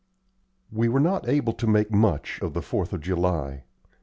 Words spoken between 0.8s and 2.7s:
were not able to make much of the